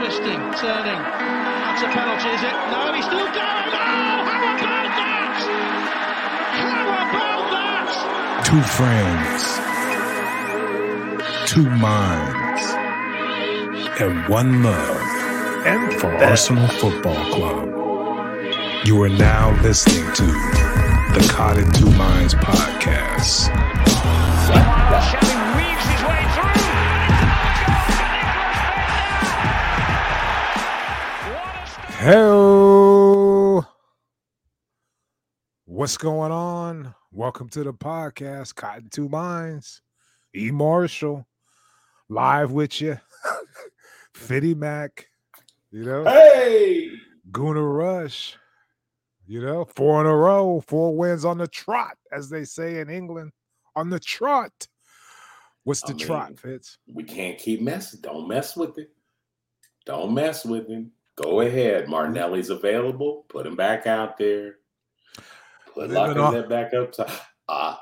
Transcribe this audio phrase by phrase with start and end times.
[0.00, 0.96] twisting, turning.
[0.96, 2.54] That's a penalty, is it?
[2.72, 3.36] No, he's still going.
[3.36, 4.56] Oh, how about
[4.96, 5.30] that?
[6.56, 7.84] How about that?
[8.48, 9.40] Two friends,
[11.52, 12.64] two minds,
[14.00, 15.02] and one love
[15.66, 17.66] And for Arsenal Football Club.
[18.86, 23.50] You are now listening to the Caught in Two Minds podcast.
[32.02, 33.62] Hello.
[35.66, 36.94] What's going on?
[37.12, 39.82] Welcome to the podcast, Caught in Two Minds.
[40.34, 40.50] E.
[40.50, 41.26] Marshall,
[42.08, 42.98] live with you.
[44.14, 45.08] Fitty Mac,
[45.70, 46.90] you know, Hey,
[47.30, 48.38] Guna Rush,
[49.26, 52.88] you know, four in a row, four wins on the trot, as they say in
[52.88, 53.30] England,
[53.76, 54.66] on the trot.
[55.64, 56.78] What's the I trot, Fitz?
[56.90, 58.00] we can't keep messing.
[58.00, 58.88] Don't mess with it.
[59.84, 60.92] Don't mess with him.
[61.22, 61.88] Go ahead.
[61.88, 63.26] Martinelli's available.
[63.28, 64.56] Put him back out there.
[65.74, 67.10] Put Lacazette back up top.
[67.48, 67.76] Uh,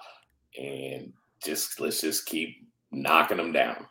[0.58, 1.12] and
[1.44, 2.56] just let's just keep
[2.90, 3.86] knocking them down.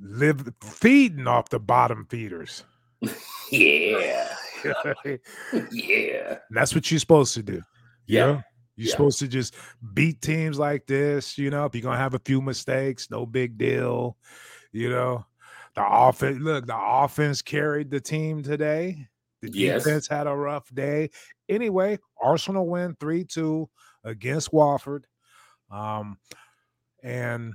[0.00, 2.64] Live feeding off the bottom feeders.
[3.52, 4.34] Yeah.
[5.70, 6.38] Yeah.
[6.50, 7.52] that's what you're supposed to do.
[8.06, 8.26] you Yeah.
[8.26, 8.42] know?
[8.74, 8.90] You're Yeah.
[8.90, 9.54] supposed to just
[9.94, 11.38] beat teams like this.
[11.38, 14.16] You know, if you're gonna have a few mistakes, no big deal.
[14.72, 15.24] You know,
[15.76, 16.38] the offense.
[16.40, 19.06] Look, the offense carried the team today.
[19.42, 19.84] The Yes.
[19.84, 21.10] defense had a rough day.
[21.48, 23.68] Anyway, Arsenal win three two
[24.02, 25.06] against Watford.
[25.70, 26.18] Um,
[27.02, 27.54] and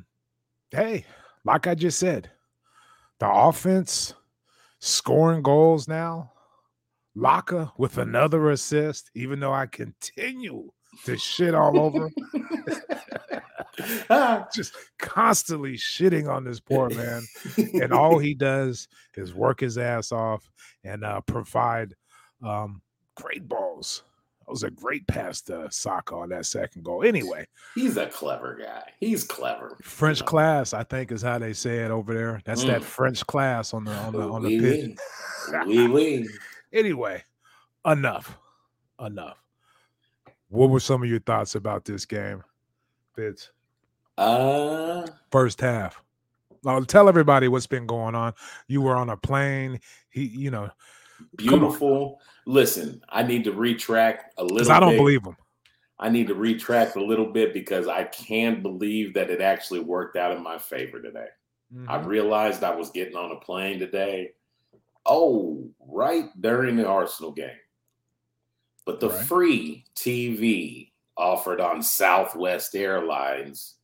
[0.71, 1.05] hey,
[1.43, 2.29] like I just said,
[3.19, 4.13] the offense
[4.79, 6.31] scoring goals now.
[7.17, 10.71] Laka with another assist, even though I continue
[11.05, 12.09] to shit all over.
[14.53, 17.23] just constantly shitting on this poor man.
[17.57, 20.49] And all he does is work his ass off
[20.83, 21.93] and uh, provide
[22.43, 22.81] um,
[23.15, 24.03] great balls.
[24.41, 27.03] That was a great pass to Saka on that second goal.
[27.03, 28.83] Anyway, He's a clever guy.
[28.99, 29.77] He's clever.
[29.83, 30.25] French know.
[30.25, 32.41] class, I think, is how they say it over there.
[32.43, 32.85] That's that Mm.
[32.85, 34.97] French class on the on the on the pitch.
[35.65, 36.27] Oui, oui.
[36.73, 37.23] Anyway,
[37.85, 38.37] enough,
[38.99, 39.37] enough.
[40.49, 42.43] What were some of your thoughts about this game,
[43.15, 43.51] Fitz?
[44.21, 46.01] Uh, First half.
[46.63, 48.33] Now, tell everybody what's been going on.
[48.67, 49.79] You were on a plane.
[50.11, 50.69] He, you know,
[51.37, 52.19] beautiful.
[52.45, 54.71] Listen, I need to retract a little.
[54.71, 54.97] I don't bit.
[54.97, 55.35] believe him.
[55.99, 60.17] I need to retract a little bit because I can't believe that it actually worked
[60.17, 61.27] out in my favor today.
[61.87, 62.05] I Mhm.
[62.05, 64.33] realized I was getting on a plane today.
[65.05, 67.57] Oh, right during the Arsenal game.
[68.85, 69.25] But the Right.
[69.25, 73.75] free TV offered on Southwest Airlines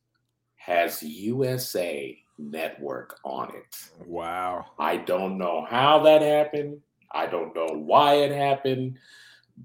[0.68, 3.90] has USA Network on it.
[4.06, 4.66] Wow.
[4.78, 6.80] I don't know how that happened.
[7.10, 8.98] I don't know why it happened,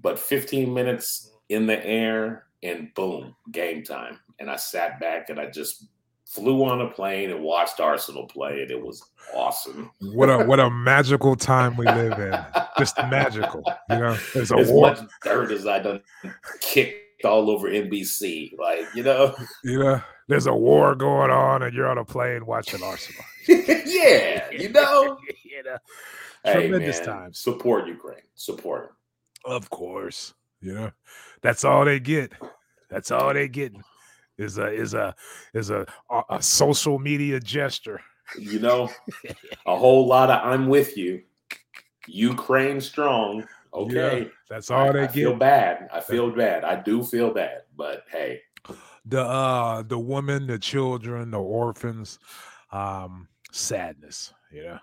[0.00, 4.18] but 15 minutes in the air and boom, game time.
[4.40, 5.86] And I sat back and I just
[6.24, 9.04] flew on a plane and watched Arsenal play, and it was
[9.34, 9.90] awesome.
[10.00, 12.34] What a what a magical time we live in.
[12.78, 13.62] Just magical.
[13.90, 14.88] You know, there's a as war.
[14.88, 16.02] much dirt as I done
[16.60, 21.74] kicked all over NBC, like you know, You know, there's a war going on, and
[21.74, 23.24] you're on a plane watching Arsenal.
[23.48, 25.18] yeah, you know.
[25.44, 25.78] you know,
[26.44, 27.38] tremendous man, times.
[27.38, 28.22] Support Ukraine.
[28.34, 28.96] Support them.
[29.52, 30.90] Of course, you know
[31.42, 32.32] that's all they get.
[32.88, 33.74] That's all they get
[34.38, 35.14] is a is a
[35.52, 38.00] is a a, a social media gesture.
[38.38, 38.90] You know,
[39.66, 41.22] a whole lot of I'm with you.
[42.06, 43.46] Ukraine strong.
[43.74, 44.30] Okay.
[44.48, 45.88] That's all I, they I feel bad.
[45.92, 46.64] I feel bad.
[46.64, 47.62] I do feel bad.
[47.76, 48.40] But hey,
[49.04, 52.18] The uh the women, the children, the orphans,
[52.72, 54.32] um, sadness.
[54.52, 54.78] You know.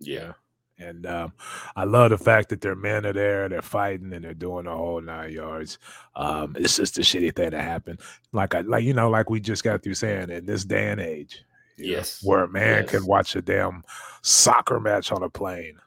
[0.00, 0.32] yeah.
[0.78, 1.32] And um,
[1.74, 4.72] I love the fact that their men are there, they're fighting, and they're doing the
[4.76, 5.78] whole nine yards.
[6.14, 7.96] Um, it's just a shitty thing to happen.
[8.32, 11.00] Like I like you know, like we just got through saying in this day and
[11.00, 11.44] age,
[11.78, 12.22] you know, Yes.
[12.22, 12.90] where a man Yes.
[12.90, 13.84] can watch a damn
[14.22, 15.78] soccer match on a plane.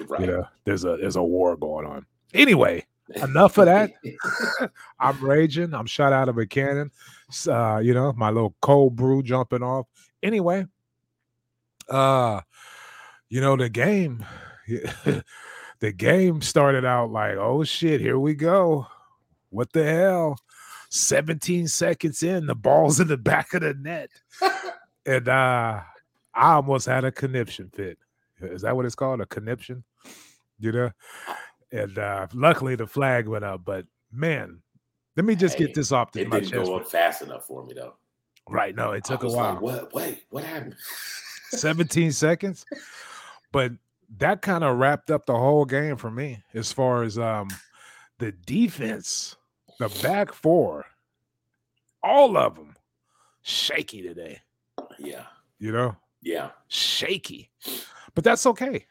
[0.08, 0.20] Right.
[0.20, 2.06] You know, there's a there's a war going on.
[2.32, 2.86] Anyway,
[3.16, 3.90] enough of that.
[5.00, 5.74] I'm raging.
[5.74, 6.90] I'm shot out of a cannon.
[7.46, 9.86] Uh, you know, my little cold brew jumping off.
[10.22, 10.66] Anyway,
[11.88, 12.40] uh,
[13.28, 14.24] you know, the game,
[15.80, 18.86] the game started out like, oh shit, here we go.
[19.50, 20.38] What the hell?
[20.90, 24.10] 17 seconds in, the ball's in the back of the net.
[25.04, 25.80] and uh
[26.34, 27.98] I almost had a conniption fit.
[28.40, 29.20] Is that what it's called?
[29.20, 29.84] A conniption?
[30.58, 30.90] You know?
[31.72, 34.60] And uh luckily the flag went up, but man,
[35.16, 37.64] let me just Hey, get this off the, It didn't go up fast enough for
[37.64, 37.94] me though.
[38.48, 38.74] Right.
[38.74, 39.54] No, it took a while.
[39.54, 39.92] like, what?
[39.94, 40.74] Wait, what happened?
[41.50, 42.64] 17 seconds.
[43.52, 43.72] But
[44.18, 47.48] that kind of wrapped up the whole game for me as far as um
[48.18, 49.36] the defense,
[49.78, 50.86] the back four,
[52.02, 52.74] all of them
[53.42, 54.40] shaky today.
[54.98, 55.24] Yeah.
[55.58, 56.50] You know, Yeah.
[56.68, 57.50] shaky,
[58.14, 58.86] but that's okay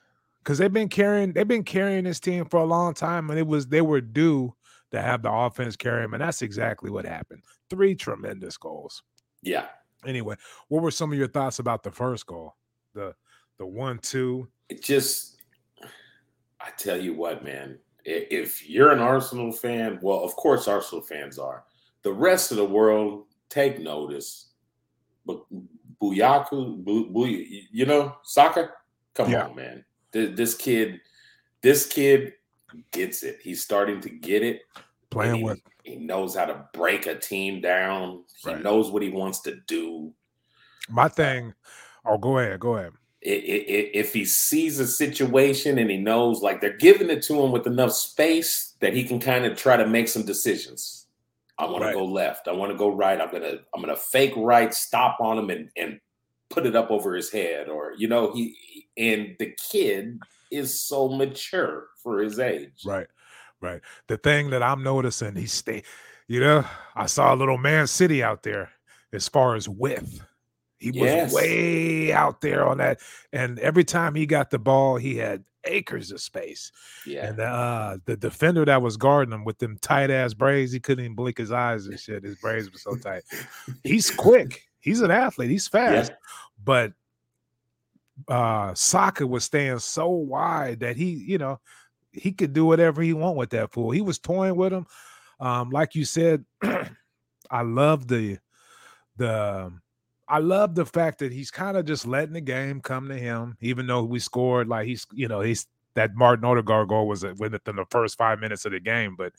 [0.47, 3.45] because they've been carrying they've been carrying this team for a long time, and it
[3.45, 4.55] was they were due
[4.91, 7.43] to have the offense carry them, and that's exactly what happened.
[7.69, 9.03] Three tremendous goals.
[9.41, 9.65] Yeah.
[10.05, 10.35] Anyway,
[10.69, 12.55] what were some of your thoughts about the first goal?
[12.93, 13.13] The
[13.57, 14.47] the one two.
[14.69, 15.37] It just,
[16.61, 21.37] I tell you what, man, if you're an Arsenal fan, well, of course, Arsenal fans
[21.37, 21.65] are.
[22.03, 24.51] The rest of the world, take notice.
[25.25, 25.43] But
[26.01, 28.73] Bukayo, Bu, Bu, you know, soccer,
[29.17, 29.47] come Yeah.
[29.47, 29.83] on, man.
[30.11, 31.01] This kid,
[31.61, 32.33] this kid
[32.91, 33.39] gets it.
[33.41, 34.61] He's starting to get it.
[35.09, 38.23] Playing he, with he knows how to break a team down.
[38.43, 38.61] He Right.
[38.63, 40.13] knows what he wants to do.
[40.89, 41.53] my thing.
[42.05, 42.93] Oh, go ahead, go ahead.
[43.19, 47.67] if he sees a situation and he knows like they're giving it to him with
[47.67, 51.07] enough space that he can kind of try to make some decisions.
[51.57, 51.91] I want Right.
[51.91, 52.47] to go left.
[52.47, 53.19] I want to go right.
[53.19, 55.99] I'm gonna I'm gonna fake right, stop on him, and and
[56.49, 58.55] put it up over his head, or you know he
[58.97, 60.19] and the kid
[60.51, 62.83] is so mature for his age.
[62.85, 63.07] Right,
[63.61, 63.81] right.
[64.07, 65.83] The thing that I'm noticing, he stay,
[66.27, 66.65] you know,
[66.95, 68.69] I saw a little Man City out there
[69.13, 70.21] as far as width.
[70.79, 71.33] He was Yes.
[71.33, 72.99] way out there on that,
[73.33, 76.71] and every time he got the ball, he had acres of space.
[77.05, 80.79] Yeah, And uh, the defender that was guarding him with them tight ass braids, he
[80.79, 82.23] couldn't even blink his eyes and shit.
[82.23, 83.23] His braids were so tight.
[83.83, 84.61] He's quick.
[84.79, 85.49] He's an athlete.
[85.49, 86.13] He's fast.
[86.63, 86.93] But
[88.27, 91.59] uh Saka was staying so wide that he, you know,
[92.11, 93.91] he could do whatever he want with that fool.
[93.91, 94.85] He was toying with him.
[95.39, 96.45] Um, like you said,
[97.51, 98.39] I love the
[99.17, 99.71] the
[100.27, 103.55] I love the fact that he's kind of just letting the game come to him,
[103.61, 107.75] even though we scored like he's, you know, he's that Martin Odegaard goal was within
[107.75, 109.33] the first five minutes of the game, but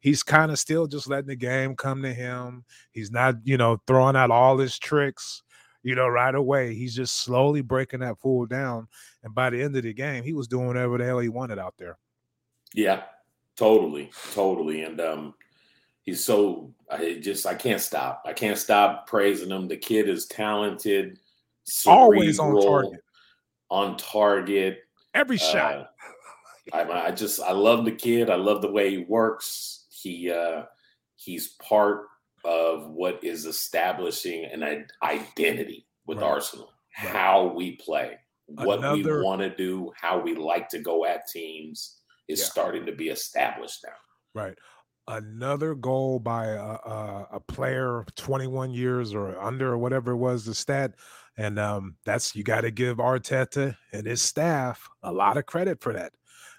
[0.00, 2.64] he's kind of still just letting the game come to him.
[2.92, 5.42] He's not, you know, throwing out all his tricks,
[5.84, 6.74] you know, right away.
[6.74, 8.88] He's just slowly breaking that fool down.
[9.22, 11.58] And by the end of the game, he was doing whatever the hell he wanted
[11.58, 11.98] out there.
[12.72, 13.02] yeah,
[13.56, 14.82] totally, totally.
[14.82, 15.34] And um,
[16.02, 18.22] he's so I just I can't stop.
[18.26, 19.68] I can't stop praising him.
[19.68, 21.18] The kid is talented,
[21.86, 23.00] Always on target.
[23.70, 24.80] On target.
[25.14, 25.90] Every shot.
[26.72, 28.30] Uh, I, I just I love the kid.
[28.30, 29.84] I love the way he works.
[29.90, 30.62] He uh,
[31.16, 32.06] he's part
[32.44, 36.26] of what is establishing an identity with Right.
[36.26, 36.70] Arsenal.
[37.02, 37.08] Right.
[37.12, 41.26] How we play, what Another- we want to do, how we like to go at
[41.28, 42.46] teams is Yeah.
[42.46, 44.40] starting to be established now.
[44.40, 44.56] Right.
[45.06, 50.44] Another goal by a, a, a player 21 years or under or whatever it was
[50.46, 50.94] the stat.
[51.36, 55.82] And um, that's you got to give Arteta and his staff a lot of credit
[55.82, 56.12] for that.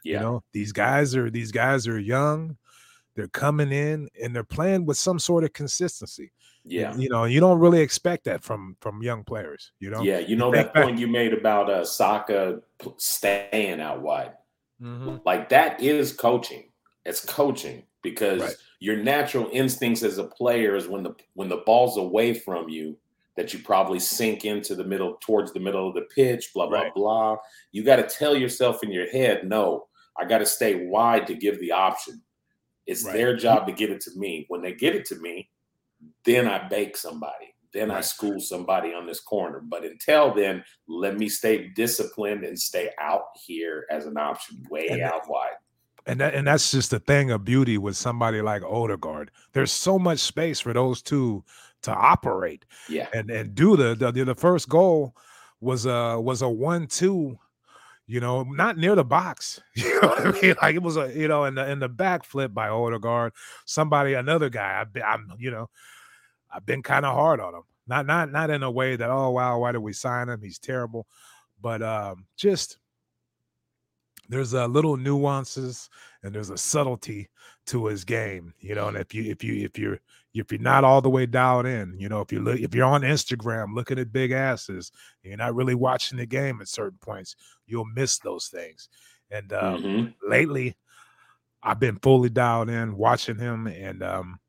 [0.04, 2.58] Yeah, You know, these guys are these guys are young,
[3.16, 6.32] they're coming in and they're playing with some sort of consistency.
[6.66, 10.02] yeah, You know, you don't really expect that from from young players, you know.
[10.02, 10.20] yeah.
[10.20, 12.62] You know that point you made about uh, Saka
[12.98, 14.34] staying out wide.
[14.82, 15.22] Mhm.
[15.26, 16.66] like that is coaching
[17.06, 18.56] it's coaching because Right.
[18.82, 22.98] your natural instincts as a player is when the when the ball's away from you
[23.38, 26.82] that you probably sink into the middle towards the middle of the pitch blah blah
[26.82, 26.94] Right.
[26.94, 27.38] blah
[27.72, 31.36] you got to tell yourself in your head no i got to stay wide to
[31.36, 32.22] give the option
[32.86, 33.14] it's Right.
[33.14, 35.50] their job to get it to me when they get it to me
[36.24, 39.60] then i bake somebody then I school somebody on this corner.
[39.60, 44.88] But until then, let me stay disciplined and stay out here as an option, way
[44.88, 45.58] And- out wide.
[46.06, 49.30] And that, and that's just the thing of beauty with somebody like Odegaard.
[49.52, 51.44] There's so much space for those two
[51.82, 52.64] to operate.
[52.88, 53.10] Yeah.
[53.14, 55.14] and and do the the, the first goal
[55.60, 57.38] was a was a one two
[58.08, 60.56] you know not near the box you know what i mean?
[60.62, 63.34] Like it was a you know in the in the back flip by Odegaard
[63.66, 65.70] somebody another guy I've been, i'm you know
[66.52, 67.64] i've been kind of hard on him.
[67.88, 70.42] Not not not in a way that oh wow why did we sign him?
[70.42, 71.08] He's terrible.
[71.62, 72.78] But um just
[74.30, 75.90] there's a little nuances
[76.24, 77.30] and there's a subtlety
[77.66, 80.00] to his game you know and if you if you if you're
[80.36, 82.86] if you're not all the way dialed in, you know, if you look, if you're
[82.86, 84.92] on Instagram looking at big asses,
[85.24, 88.90] and you're not really watching the game at certain points, you'll miss those things.
[89.32, 90.14] And um, Mhm.
[90.28, 90.76] lately,
[91.64, 94.40] I've been fully dialed in watching him, and um,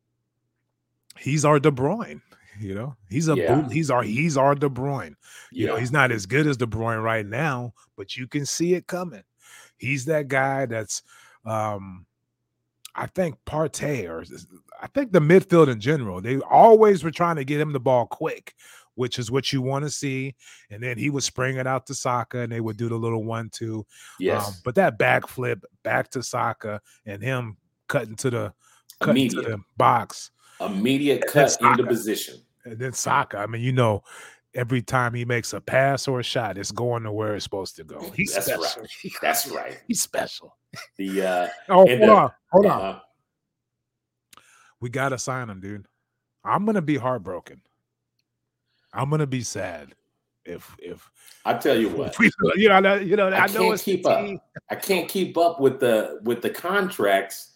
[1.18, 2.20] he's our De Bruyne.
[2.58, 3.54] You know, he's a Yeah.
[3.54, 5.14] boot, he's our he's our De Bruyne.
[5.52, 5.70] You Yeah.
[5.73, 8.87] know, he's not as good as De Bruyne right now, but you can see it
[8.87, 9.23] coming.
[9.76, 11.02] He's that guy that's
[11.44, 12.06] um
[12.97, 14.25] I think Partey or
[14.83, 18.07] I think the midfield in general, they always were trying to get him the ball
[18.07, 18.55] quick.
[18.99, 20.35] which is what you want to see.
[20.71, 23.25] And then he would spring it out to Saka, and they would do the little
[23.25, 23.85] one-two.
[24.19, 28.55] Yes, Um, but that backflip back to Saka and him cutting to the
[29.03, 32.37] cutting to the box, immediate cut into position.
[32.65, 33.37] and then Saka.
[33.37, 34.03] I mean, you know,
[34.56, 37.76] every time he makes a pass or a shot, it's going to where it's supposed
[37.76, 38.00] to go.
[38.16, 38.60] He's That's right.
[38.62, 38.86] special.
[39.22, 39.80] That's right.
[39.86, 40.56] He's special.
[40.96, 42.80] The uh, Oh, And hold the- on, hold on.
[42.80, 42.98] uh,
[44.80, 45.86] We gotta sign him, dude.
[46.44, 47.60] I'm gonna be heartbroken.
[48.92, 49.94] I'm gonna be sad
[50.44, 51.10] if if,
[51.44, 53.75] I tell you what, if we, you know, that- you know, I I, know can't
[53.75, 54.26] it's keep up.
[54.70, 57.55] I can't keep up with the with the contracts.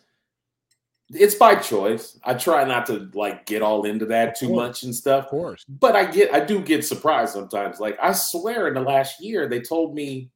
[1.12, 2.18] It's by choice.
[2.22, 4.56] I try not to like get all into that Of too course.
[4.56, 5.24] much and stuff.
[5.24, 5.64] Of course.
[5.68, 7.80] But I get I do get surprised sometimes.
[7.80, 10.30] Like I swear in the last year they told me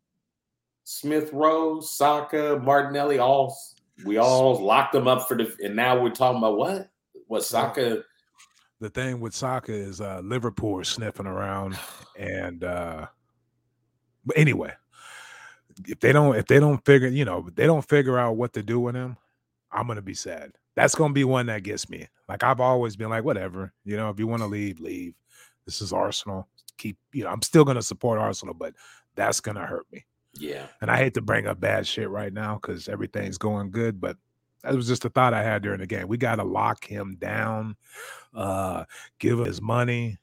[0.82, 3.56] Smith Rowe, Saka, Martinelli, all
[4.04, 6.90] we all locked them up for the and now we're talking about what?
[7.28, 8.02] What Saka
[8.80, 11.78] The thing with Saka is uh Liverpool sniffing around
[12.18, 13.06] and uh
[14.26, 14.72] but anyway,
[15.86, 18.62] if they don't if they don't figure, you know, they don't figure out what to
[18.64, 19.16] do with him,
[19.70, 20.52] I'm gonna be sad.
[20.76, 22.08] That's gonna be one that gets me.
[22.28, 25.14] Like I've always been like, whatever, you know, if you want to leave, leave.
[25.66, 26.48] This is Arsenal.
[26.76, 28.74] Keep, you know, I'm still gonna support Arsenal, but
[29.14, 30.04] that's gonna hurt me.
[30.34, 30.66] Yeah.
[30.80, 34.16] And I hate to bring up bad shit right now because everything's going good, but
[34.62, 36.08] that was just a thought I had during the game.
[36.08, 37.76] We got to lock him down,
[38.34, 38.84] uh,
[39.18, 40.18] give him his money.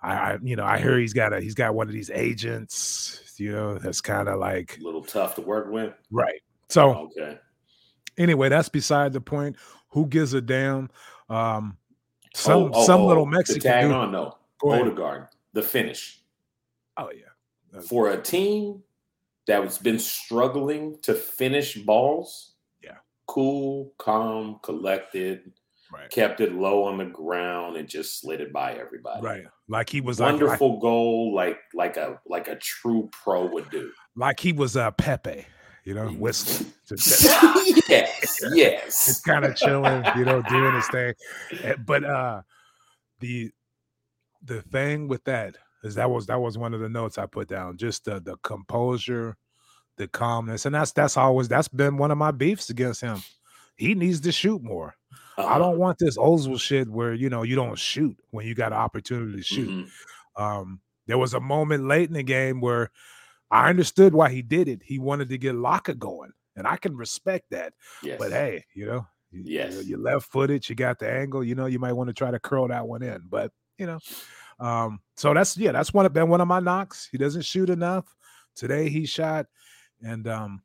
[0.00, 3.34] I, I, you know, I hear he's got a he's got one of these agents,
[3.38, 5.94] you know, that's kind of like A little tough to work with.
[6.10, 6.40] right.
[6.68, 7.38] So Okay.
[8.18, 9.56] Anyway, that's beside the point.
[9.90, 10.90] Who gives a damn?
[11.28, 11.76] Um,
[12.34, 13.92] Oh, some oh, some oh, little Mexican tag dude.
[13.92, 14.36] on, no.
[14.60, 14.72] Go.
[14.72, 16.20] Odegaard, the finish.
[16.98, 18.82] Oh yeah, for a team
[19.46, 22.52] that has been struggling to finish balls,
[22.84, 22.96] Yeah.
[23.26, 25.50] cool, calm, collected,
[25.90, 29.22] right, kept it low on the ground and just slid it by everybody.
[29.22, 29.44] right.
[29.68, 33.70] Like he was like, like, Wonderful goal, like like a like a true pro would
[33.70, 33.90] do.
[34.14, 35.46] like he was uh, Pepe,
[35.86, 36.70] you know, whistling.
[36.88, 37.24] Just-
[37.88, 39.06] yes, yes.
[39.06, 41.14] just kind of chilling, you know, doing his thing.
[41.62, 42.42] Eh, But uh
[43.20, 43.50] the
[44.44, 47.48] the thing with that is that was that was one of the notes I put
[47.48, 47.76] down.
[47.78, 49.36] Just the the composure,
[49.96, 53.22] the calmness, and that's that's always that's been one of my beefs against him.
[53.76, 54.94] He needs to shoot more.
[55.38, 55.58] I Uh-huh.
[55.58, 58.78] don't want this Ozil shit where you know you don't shoot when you got an
[58.78, 59.68] opportunity to shoot.
[59.68, 59.90] Mhm.
[60.42, 62.90] Um, there was a moment late in the game where
[63.50, 64.82] I understood why he did it.
[64.84, 67.74] He wanted to get Laka going, and I can respect that.
[68.02, 68.18] Yes.
[68.18, 71.54] But hey, you know, you, you know, you left footed, you got the angle, you
[71.54, 73.22] know, you might want to try to curl that one in.
[73.28, 73.98] But you know,
[74.58, 77.08] um, so that's yeah, that's one of been one of my knocks.
[77.10, 78.04] He doesn't shoot enough.
[78.54, 79.46] Today he shot,
[80.02, 80.62] and um,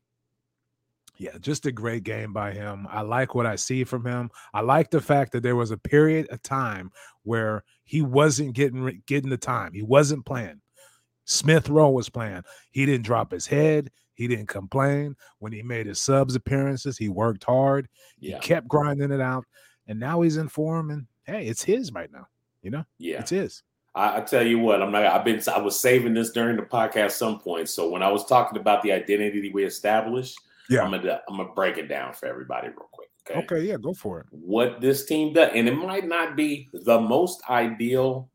[1.18, 2.86] yeah, just a great game by him.
[2.90, 4.30] I like what I see from him.
[4.54, 6.90] I like the fact that there was a period of time
[7.22, 9.72] where he wasn't getting getting the time.
[9.72, 10.60] He wasn't playing.
[11.24, 12.42] Smith Rowe was playing.
[12.70, 13.90] He didn't drop his head.
[14.14, 16.98] He didn't complain when he made his subs appearances.
[16.98, 17.88] He worked hard.
[18.20, 18.36] Yeah.
[18.36, 19.44] He kept grinding it out,
[19.86, 20.90] and now he's in form.
[20.90, 22.26] And hey, it's his right now.
[22.62, 23.20] You know, Yeah.
[23.20, 23.62] it's his.
[23.94, 25.04] I, I tell you what, I'm not.
[25.04, 25.40] I've been.
[25.52, 27.68] I was saving this during the podcast some point.
[27.68, 30.38] So when I was talking about the identity we established,
[30.68, 30.82] Yeah.
[30.82, 33.08] I'm gonna I'm gonna break it down for everybody real quick.
[33.28, 33.38] Okay.
[33.40, 34.26] Okay, yeah, go for it.
[34.30, 38.28] What this team does, and it might not be the most ideal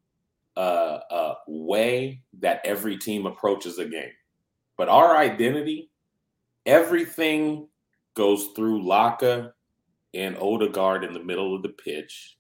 [0.56, 4.12] uh, uh, way that every team approaches a game,
[4.78, 5.90] but our identity,
[6.66, 7.68] everything
[8.16, 9.52] goes through Laka
[10.14, 12.38] and Odegaard in the middle of the pitch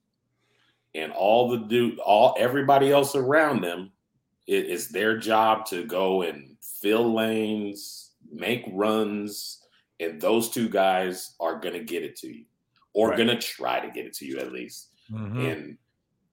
[0.95, 3.91] and all the dude, all everybody else around them,
[4.47, 9.61] it is their job to go and fill lanes, make runs,
[9.99, 12.45] and those two guys are gonna get it to you,
[12.93, 13.17] or Right.
[13.17, 14.91] gonna try to get it to you at least.
[15.11, 15.51] Mhm.
[15.51, 15.77] And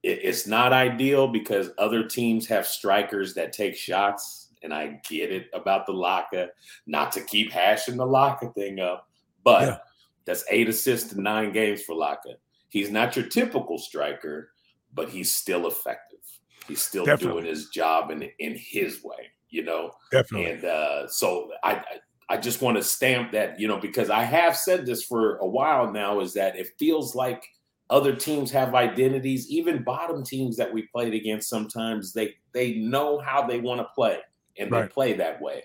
[0.06, 5.48] it's not ideal because other teams have strikers that take shots, and I get it
[5.54, 6.48] about the Laka,
[6.86, 9.08] not to keep hashing the Laka thing up,
[9.42, 9.78] but Yeah.
[10.26, 12.36] that's eight assists in nine games for Laka.
[12.68, 14.50] He's not your typical striker,
[14.92, 16.18] but he's still effective.
[16.68, 17.42] He's still Definitely.
[17.42, 19.92] doing his job in in his way, you know.
[20.10, 20.50] Definitely.
[20.50, 21.84] And uh, so I, I
[22.30, 25.46] I just want to stamp that, you know, because I have said this for a
[25.46, 27.44] while now, is that it feels like
[27.90, 31.48] other teams have identities, even bottom teams that we played against.
[31.48, 34.18] Sometimes they they know how they want to play,
[34.58, 35.62] and they play that way.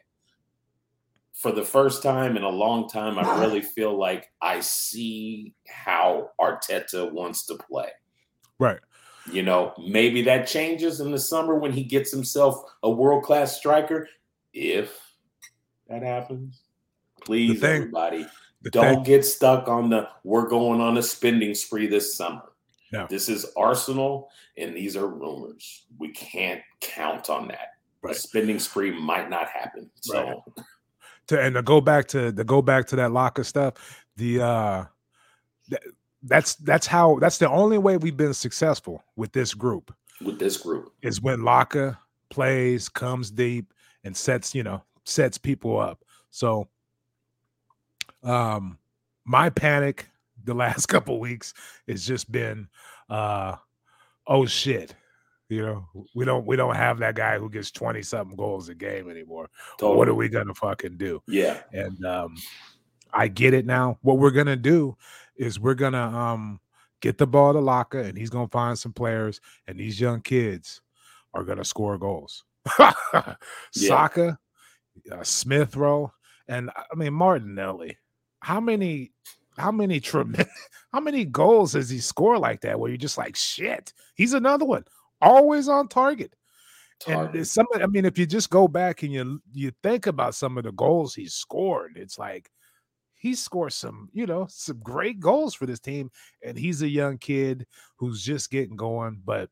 [1.33, 6.31] For the first time in a long time, I really feel like I see how
[6.39, 7.89] Arteta wants to play.
[8.57, 8.79] right.
[9.31, 13.55] You know, maybe that changes in the summer when he gets himself a world class
[13.55, 14.07] striker.
[14.53, 14.97] If
[15.87, 16.61] that happens,
[17.21, 18.25] please, everybody,
[18.61, 22.43] The don't get stuck on the we're going on a spending spree this summer.
[23.09, 25.85] This is Arsenal, and these are rumors.
[25.97, 27.73] We can't count on that.
[28.01, 28.15] Right.
[28.15, 29.89] A spending spree might not happen.
[30.01, 30.65] So Right.
[31.27, 34.85] to and to go back to to go back to that Laka stuff the uh
[35.69, 35.81] th-
[36.23, 40.57] that's that's how that's the only way we've been successful with this group with this
[40.57, 41.97] group, is when Laka
[42.29, 43.73] plays comes deep
[44.03, 46.67] and sets you know sets people up so
[48.23, 48.77] um
[49.25, 50.07] my panic
[50.45, 51.53] the last couple weeks
[51.87, 52.67] has just been
[53.09, 53.55] uh
[54.27, 54.95] oh shit
[55.49, 58.75] you know we don't we don't have that guy who gets 20 something goals a
[58.75, 59.97] game anymore totally.
[59.97, 62.35] what are we gonna fucking do Yeah, and um
[63.13, 63.97] I get it now.
[64.01, 64.95] What we're gonna do
[65.35, 66.59] is we're gonna um
[67.01, 70.81] get the ball to Laka and he's gonna find some players, and these young kids
[71.33, 72.43] are gonna score goals.
[73.71, 74.37] Saka,
[75.11, 76.11] uh, Smith Rowe,
[76.47, 77.97] and I mean Martinelli.
[78.41, 79.11] How many
[79.57, 80.47] how many tremendous
[80.93, 83.93] how many goals does he score like that where you're just like shit?
[84.15, 84.85] He's another one,
[85.21, 86.33] always on target.
[87.07, 87.33] And target.
[87.33, 90.57] there's some, I mean, if you just go back and you you think about some
[90.57, 92.49] of the goals he's scored, it's like
[93.15, 96.09] he scored some, you know, some great goals for this team,
[96.43, 97.65] and he's a young kid
[97.97, 99.21] who's just getting going.
[99.23, 99.49] But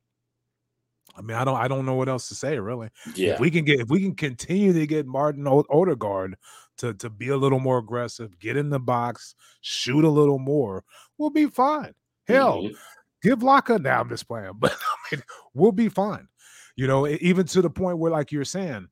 [1.18, 2.90] I mean, I don't, I don't know what else to say really.
[3.16, 6.38] yeah, If we can get, if we can continue to get Martin O- Odegaard
[6.78, 10.84] to to be a little more aggressive, get in the box, shoot a little more,
[11.18, 11.94] we'll be fine.
[12.28, 12.76] Hell, Mhm.
[13.22, 14.02] give Laka now.
[14.02, 16.28] I'm just playing, but I mean, we'll be fine.
[16.76, 18.88] You know, even to the point where, like you're saying,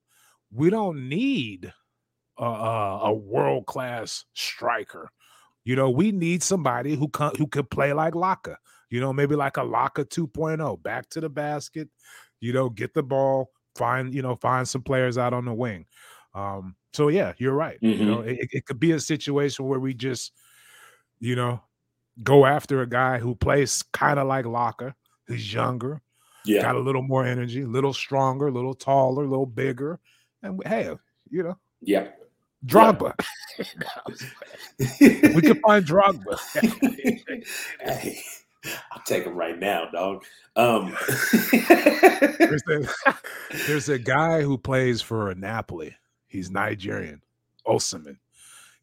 [0.51, 1.71] we don't need
[2.37, 5.09] a, a, a world class striker.
[5.63, 8.57] You know, we need somebody who can, who could play like Laka.
[8.89, 11.89] You know, maybe like a Laka 2.0, back to the basket.
[12.39, 15.85] You know, get the ball, find you know, find some players out on the wing.
[16.35, 17.77] Um, so yeah, you're right.
[17.81, 20.33] You know, it, it could be a situation where we just,
[21.19, 21.61] you know,
[22.23, 24.93] go after a guy who plays kind of like Laka,
[25.27, 26.01] who's younger,
[26.45, 29.99] yeah, got a little more energy, a little stronger, a little taller, a little bigger,
[30.43, 30.93] and hey,
[31.29, 32.07] you know, yeah.
[32.65, 33.13] Drogba.
[35.35, 36.39] we could find Drogba.
[37.81, 38.21] hey,
[38.91, 40.23] I'll take him right now, dog.
[40.55, 40.97] Um,
[42.39, 42.87] there's, a,
[43.67, 45.95] there's a guy who plays for Napoli.
[46.35, 47.21] He's Nigerian,
[47.65, 48.17] Osimhen.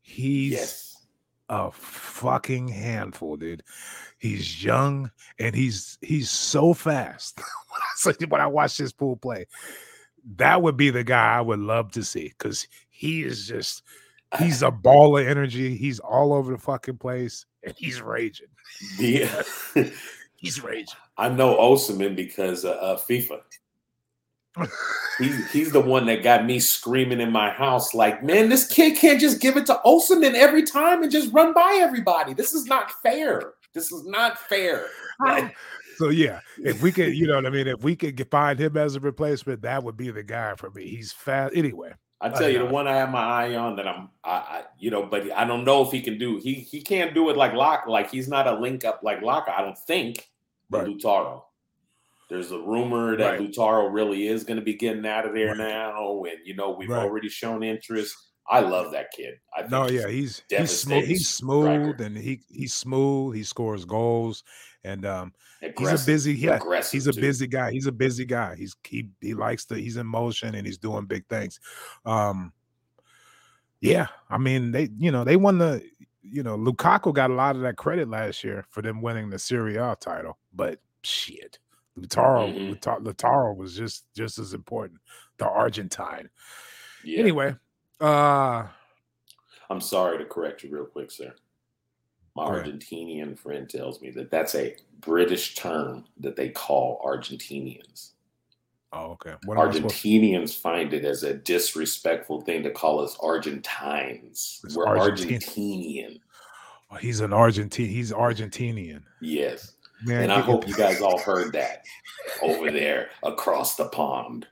[0.01, 1.07] He's yes,
[1.51, 3.63] a fucking handful, dude.
[4.19, 7.39] He's young and he's he's so fast.
[8.07, 9.47] when I when I watch this pool play,
[10.37, 13.83] that would be the guy I would love to see because he is just
[14.39, 15.77] he's a ball of energy.
[15.77, 18.49] He's all over the fucking place and he's raging.
[18.99, 19.43] Yeah.
[20.43, 20.97] He's raging.
[21.17, 23.43] I know Osimhen because uh, uh, FIFA.
[25.19, 28.97] He's he's the one that got me screaming in my house, like, man, this kid
[28.97, 32.35] can't just give it to Osimhen every time and just run by everybody.
[32.35, 33.55] This is not fair.
[33.73, 34.87] This is not fair.
[35.25, 35.57] Like,
[35.97, 38.77] So yeah, if we could, you know what I mean, if we could find him
[38.77, 40.89] as a replacement, that would be the guy for me.
[40.89, 41.55] He's fast.
[41.55, 44.31] Anyway, I uh, tell you, the one I have my eye on that I'm, I,
[44.31, 46.39] I, you know, but I don't know if he can do.
[46.39, 47.87] He he can't do it like Lock.
[47.87, 49.51] Like he's not a link up like Laka.
[49.57, 50.29] I don't think.
[50.71, 50.97] But Right.
[50.97, 51.43] Lautaro.
[52.33, 53.41] There's a rumor that Right.
[53.41, 55.59] Lautaro really is going to be getting out of there Right.
[55.59, 57.05] now, and you know we've Right.
[57.05, 58.17] already shown interest.
[58.49, 59.35] I love that kid.
[59.55, 60.83] I think no, yeah, he's he's.
[60.89, 62.03] He's smooth, striker.
[62.05, 63.37] and he he's smooth.
[63.37, 64.45] He scores goals,
[64.83, 66.35] and um, he's a busy.
[66.35, 67.21] Yeah, aggressive he's a too.
[67.21, 67.71] busy guy.
[67.71, 68.57] He's a busy guy.
[68.57, 69.75] He's he he likes to.
[69.77, 71.61] He's in motion and he's doing big things.
[72.07, 72.53] Um,
[73.81, 75.83] yeah, I mean they, you know, they won the,
[76.23, 79.39] you know, Lukaku got a lot of that credit last year for them winning the
[79.39, 81.59] Serie A title, but shit,
[81.99, 82.07] Mhm.
[82.07, 85.01] Lautaro, Lautaro was just just as important.
[85.39, 86.31] The Argentine.
[87.05, 87.19] Yeah.
[87.21, 87.55] Anyway,
[88.01, 88.67] uh,
[89.71, 91.35] I'm sorry to correct you real quick, sir.
[92.35, 92.67] My ahead.
[92.81, 98.13] Argentinian friend tells me that that's a British term that they call Argentinians.
[98.95, 99.35] oh okay.
[99.45, 104.61] What am I supposed- Argentinians find it as a disrespectful thing to call us Argentines.
[104.65, 105.41] It's We're Argentine.
[105.41, 106.21] Argentinian.
[106.91, 107.89] Oh, he's an Argentine.
[107.89, 109.03] He's Argentinian.
[109.21, 109.75] Yes.
[110.05, 111.85] Man, And I hope you guys all heard that
[112.43, 114.47] over there across the pond.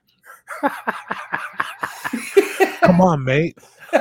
[2.83, 3.59] Come on, mate.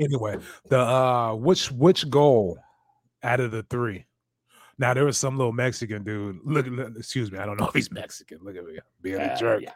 [0.00, 0.36] Anyway,
[0.68, 2.58] the uh which which goal
[3.22, 4.04] out of the three?
[4.76, 6.40] Now there was some little Mexican dude.
[6.44, 8.38] Look, excuse me, I don't know if he's Mexican.
[8.42, 9.62] Look at me being a Uh, jerk.
[9.62, 9.70] yeah.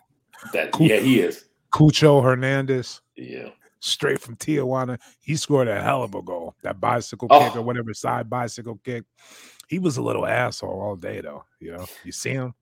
[0.52, 0.88] That, Cool.
[0.88, 1.44] yeah, he is.
[1.72, 3.50] Cucho Hernandez, Yeah.
[3.78, 4.98] straight from Tijuana.
[5.20, 6.56] He scored a hell of a goal.
[6.62, 7.38] That bicycle Oh.
[7.38, 9.04] kick or whatever side bicycle kick.
[9.68, 11.44] He was a little asshole all day though.
[11.60, 12.54] You know, you see him.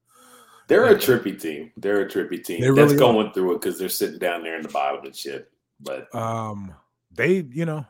[0.69, 1.71] They're a trippy team.
[1.77, 2.61] They're a trippy team.
[2.61, 2.99] That's really are.
[2.99, 5.51] going through it because they're sitting down there in the bottom and shit.
[5.81, 6.75] But um
[7.12, 7.87] they you know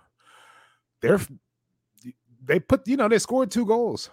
[1.01, 1.21] they're
[2.45, 4.11] they put you know they scored two goals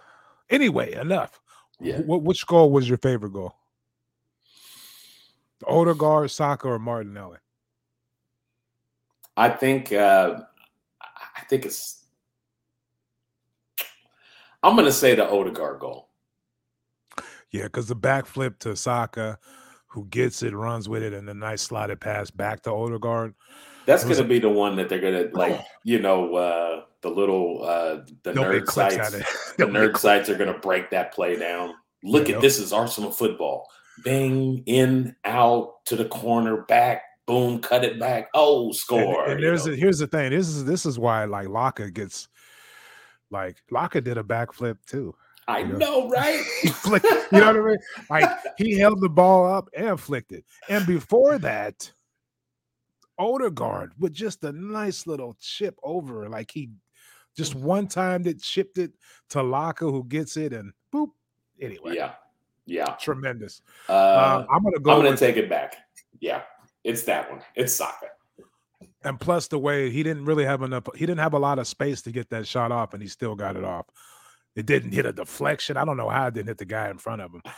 [0.50, 1.40] Anyway, enough.
[1.80, 2.00] Yeah.
[2.00, 3.54] What which goal was your favorite goal?
[5.60, 7.38] The Odegaard, Saka, or Martinelli?
[9.36, 10.40] I think uh,
[11.00, 12.03] I think it's.
[14.64, 16.08] I'm gonna say the Odegaard goal.
[17.52, 19.38] Yeah, because the backflip to Saka,
[19.86, 23.34] who gets it, runs with it, and the nice slotted pass back to Odegaard.
[23.86, 25.60] That's was gonna be the one that they're gonna like.
[25.86, 29.12] You know, uh, the little uh, the nerd sites.
[29.58, 31.74] The nerd sites are gonna break that play down.
[32.02, 32.36] Look Yeah.
[32.36, 33.68] at this is Arsenal football.
[34.02, 37.02] Bang in out to the corner back.
[37.26, 38.28] Boom, cut it back.
[38.34, 39.24] Oh, And, score.
[39.26, 40.30] and you there's a, here's the thing.
[40.30, 42.28] This is this is why like Laka gets
[43.34, 45.14] like Laka did a backflip too.
[45.46, 45.78] I you know.
[45.78, 46.42] know, right?
[46.62, 47.78] He flicked, you know what I mean?
[48.08, 50.44] Like he held the ball up and flicked it.
[50.70, 51.92] And before that,
[53.18, 56.70] Odegaard with just a nice little chip over, like he
[57.36, 58.92] just one time that chipped it
[59.30, 61.08] to Laka, who gets it, and boop.
[61.60, 62.12] Anyway, yeah,
[62.66, 62.86] yeah.
[62.98, 63.60] tremendous.
[63.88, 65.76] Uh, Uh, I'm gonna go I'm gonna take it back.
[66.20, 66.42] Yeah,
[66.82, 67.42] it's that one.
[67.54, 68.06] It's Saka.
[69.04, 71.66] And plus the way he didn't really have enough, he didn't have a lot of
[71.66, 73.86] space to get that shot off, and he still got it off.
[74.56, 75.76] It didn't hit a deflection.
[75.76, 77.42] I don't know how it didn't hit the guy in front of him.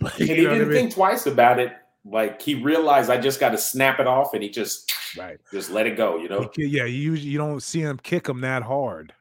[0.00, 0.76] But And he what I didn't mean?
[0.76, 1.72] think twice about it.
[2.04, 5.38] Like he realized I just got to snap it off, and he just Right.
[5.52, 6.16] just let it go.
[6.16, 6.48] You know?
[6.48, 9.12] ki- yeah, you you don't see him kick him that hard,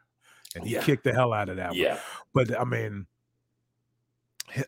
[0.55, 0.81] and he Yeah.
[0.83, 1.77] kicked the hell out of that one.
[1.77, 1.99] Yeah.
[2.33, 3.07] But I mean,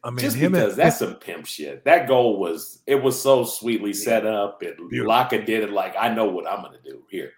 [0.04, 1.86] I mean, just because and that's some pimp shit.
[1.86, 5.12] That goal was it was so sweetly set up, and Beautiful.
[5.14, 7.32] Laka did it like I know what I'm gonna do here.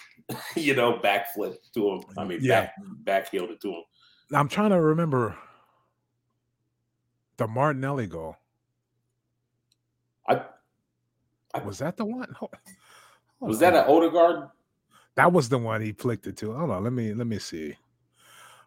[0.56, 2.02] you know, backflip to him.
[2.16, 2.70] I mean, Yeah.
[3.04, 3.82] back backheeled it to him.
[4.34, 5.36] I'm trying to remember
[7.36, 8.36] the Martinelli goal.
[10.28, 10.42] I,
[11.54, 12.34] I Was that the one?
[13.40, 14.48] Was that an Odegaard?
[15.14, 16.52] that was the one he flicked it to?
[16.52, 17.76] Hold on, let me let me see.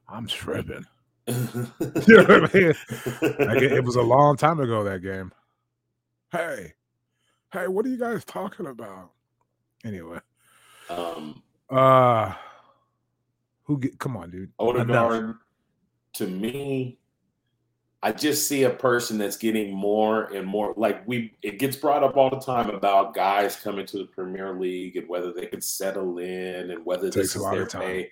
[0.10, 0.86] I'm tripping.
[2.08, 2.74] You know what I mean?
[3.48, 5.32] Like it, it was a long time ago that game.
[6.32, 6.74] Hey,
[7.54, 9.12] hey, what are you guys talking about?
[9.84, 10.20] Anyway,
[10.90, 12.34] um, uh,
[13.64, 14.00] who get?
[14.00, 14.52] Come on, dude.
[14.60, 15.36] Odegaard,
[16.14, 17.00] to me,
[18.04, 21.36] I just see a person that's getting more and more like we.
[21.42, 25.08] It gets brought up all the time about guys coming to the Premier League and
[25.10, 27.82] whether they can settle in and whether Takes this a is lot their of time.
[27.82, 28.12] pay.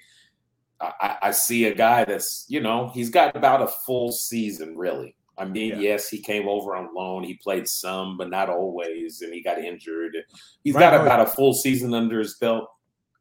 [0.81, 5.15] I, I- see a guy that's you know he's got about a full season really.
[5.37, 5.79] I mean, Yeah.
[5.93, 7.23] yes, he came over on loan.
[7.23, 10.17] He played some, but not always, and he got injured.
[10.65, 12.69] He's Right, got about a full season under his belt,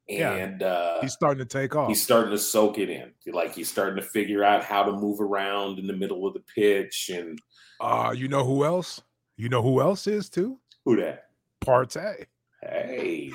[0.08, 0.32] Yeah.
[0.34, 1.86] and uh, He's starting to take off.
[1.88, 3.12] he's starting to soak it in.
[3.32, 6.42] Like he's starting to figure out how to move around in the middle of the
[6.56, 7.08] pitch.
[7.14, 7.40] And
[7.80, 9.00] Uh, you know who else?
[9.36, 10.58] You know who else is too?
[10.84, 11.26] who that?
[11.64, 12.26] Partey.
[12.62, 13.30] Hey,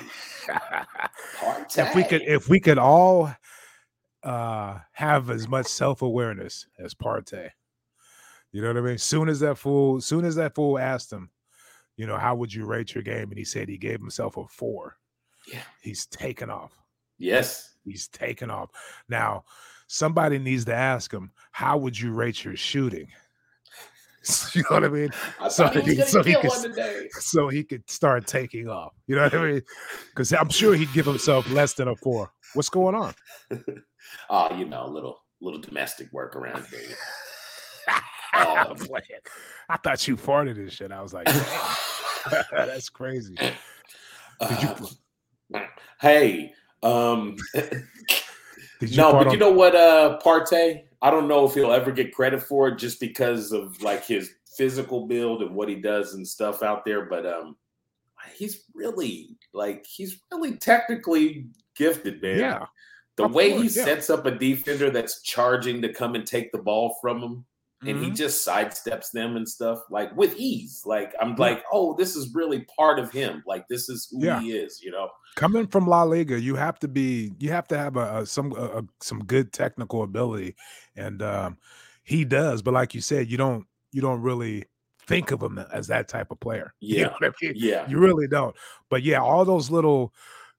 [1.40, 1.78] Partey.
[1.88, 3.34] if we could if we could all
[4.24, 7.50] uh have as much self-awareness as Partey.
[8.52, 8.98] You know what I mean?
[8.98, 11.30] Soon as that fool, soon as that fool asked him,
[11.96, 13.30] you know, how would you rate your game?
[13.30, 14.96] And he said he gave himself a four.
[15.52, 15.60] Yeah.
[15.82, 16.72] He's taken off.
[17.18, 18.70] yes, He's taken off.
[19.08, 19.44] Now,
[19.88, 23.08] somebody needs to ask him, how would you rate your shooting?
[24.54, 25.10] you know what I mean?
[25.38, 27.08] I So he so he could one s- today.
[27.20, 28.94] So he could start taking off.
[29.06, 29.62] You know what I mean?
[30.10, 32.32] Because I'm sure he'd give himself less than a four.
[32.54, 33.14] What's going on?
[34.30, 36.80] Oh, you know, a little little domestic work around here.
[38.34, 38.76] Um.
[39.68, 40.90] I thought you farted and shit.
[40.90, 41.28] I was like,
[42.50, 43.36] that's crazy.
[44.40, 44.88] You?
[45.54, 45.60] Uh,
[46.00, 50.82] hey, um, Did you no, but you know what, uh, Partey?
[51.00, 54.32] I don't know if he'll ever get credit for it just because of like his
[54.56, 57.06] physical build and what he does and stuff out there.
[57.06, 57.56] But um,
[58.34, 61.46] he's really like he's really technically
[61.76, 62.38] gifted, man.
[62.38, 62.66] Yeah,
[63.16, 63.84] the way he yeah.
[63.84, 67.44] sets up a defender that's charging to come and take the ball from him,
[67.86, 68.16] and he Mhm.
[68.16, 70.82] just sidesteps them and stuff like with ease.
[70.86, 73.42] Like I'm like, oh, this is really part of him.
[73.46, 74.40] Like this is who Yeah.
[74.40, 75.10] he is, you know.
[75.36, 78.52] coming from La Liga, you have to be, you have to have a, a some
[78.52, 80.54] a, some good technical ability,
[80.96, 81.58] and um,
[82.04, 82.62] he does.
[82.62, 84.64] But like you said, you don't you don't really
[85.06, 86.72] think of him as that type of player.
[86.80, 87.06] You Yeah.
[87.06, 87.52] know I mean?
[87.56, 87.88] Yeah.
[87.88, 88.56] You really don't.
[88.88, 90.12] But yeah, all those little,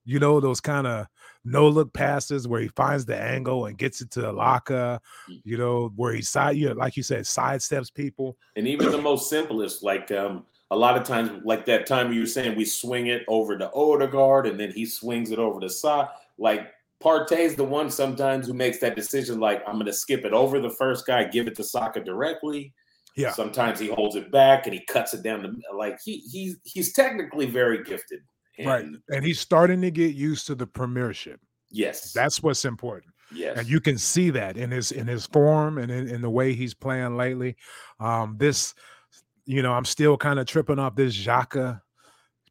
[0.05, 1.07] you know, those kind of
[1.45, 5.41] no look passes where he finds the angle and gets it to Alaka, Mm.
[5.45, 8.37] you know, where he side, you know, like you said, sidesteps people.
[8.55, 12.21] And even the most simplest, like um, a lot of times, like that time you
[12.21, 15.69] were saying, we swing it over to Odegaard, and then he swings it over the
[15.69, 16.07] side.
[16.37, 19.39] Like Partey's the one sometimes who makes that decision.
[19.39, 22.73] Like I'm going to skip it over the first guy, give it to Saka directly.
[23.15, 23.31] Yeah.
[23.31, 25.43] Sometimes he holds it back and he cuts it down.
[25.43, 28.19] The, like he he's he's technically very gifted.
[28.57, 28.85] And right.
[29.09, 31.39] And he's starting to get used to the premiership.
[31.69, 32.13] Yes.
[32.13, 33.13] That's what's important.
[33.33, 33.57] Yes.
[33.57, 36.53] and you can see that in his in his form and in, in the way
[36.53, 37.57] he's playing lately.
[37.99, 38.75] Um, this,
[39.45, 41.81] you know, I'm still kind of tripping off this Xhaka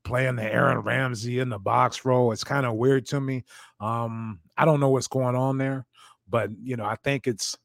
[0.04, 2.32] playing the Aaron Ramsey in the box role.
[2.32, 3.44] It's kind of weird to me.
[3.80, 5.86] Um, I don't know what's going on there,
[6.28, 7.56] but you know, I think it's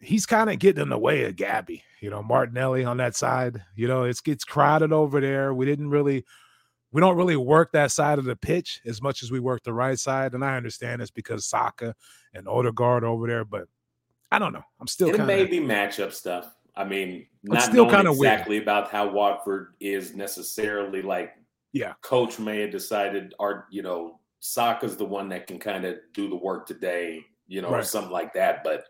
[0.00, 1.82] he's kind of getting in the way of Gabby.
[2.00, 3.62] You know, Martinelli on that side.
[3.74, 5.54] You know, it's gets crowded over there.
[5.54, 6.24] We didn't really
[6.92, 9.72] we don't really work that side of the pitch as much as we work the
[9.72, 10.34] right side.
[10.34, 11.94] And I understand it's because Saka
[12.34, 13.68] and Odegaard over there, but
[14.30, 14.64] I don't know.
[14.80, 16.54] I'm still it kind may be matchup stuff.
[16.74, 18.32] I mean, not still knowing kinda weird.
[18.32, 21.34] exactly about how Watford is necessarily like
[21.72, 21.94] Yeah.
[22.02, 26.28] coach may have decided or you know, Saka's the one that can kind of do
[26.28, 28.62] the work today, you know, or something like that.
[28.62, 28.84] But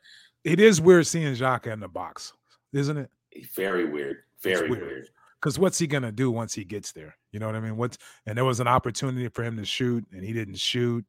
[0.44, 2.32] it is weird seeing Xhaka in the box,
[2.72, 3.10] isn't it?
[3.54, 4.18] very weird.
[4.42, 4.86] Very weird.
[4.86, 5.08] weird.
[5.40, 7.16] Because what's he gonna do once he gets there?
[7.32, 7.76] You know what I mean?
[7.76, 11.04] What's and there was an opportunity for him to shoot and he didn't shoot.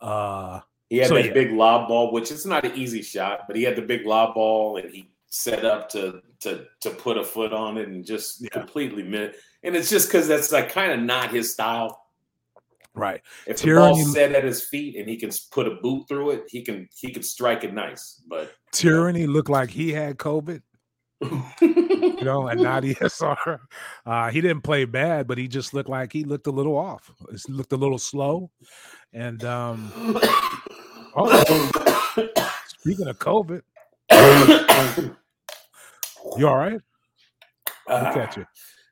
[0.00, 1.32] Uh He had So, that yeah.
[1.32, 4.34] big lob ball, which is not an easy shot, but he had the big lob
[4.34, 8.40] ball and he set up to to to put a foot on it and just
[8.42, 8.48] Yeah.
[8.50, 9.38] completely missed.
[9.62, 12.02] And it's just because that's like kind of not his style.
[12.94, 13.20] right.
[13.46, 16.30] If the Tierney- ball's set at his feet and he can put a boot through
[16.30, 18.22] it, he can he can strike it nice.
[18.28, 20.62] But Tierney looked like he had COVID,
[21.60, 23.58] you know, and not ESR.
[24.06, 27.10] Uh, he didn't play bad, but he just looked like he looked a little off.
[27.30, 28.52] He looked a little slow.
[29.12, 29.90] And um,
[32.68, 33.62] speaking of COVID,
[36.38, 36.80] you all right?
[37.88, 38.46] Look at you.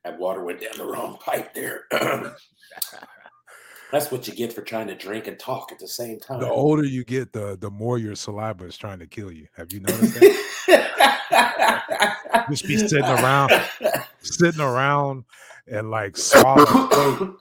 [0.04, 1.84] That water went down the wrong pipe there.
[3.92, 6.40] That's what you get for trying to drink and talk at the same time.
[6.40, 9.46] The older you get, the the more your saliva is trying to kill you.
[9.56, 11.20] Have you noticed that?
[12.50, 13.50] Just be sitting around,
[14.20, 15.24] sitting around
[15.66, 17.36] and like swallow,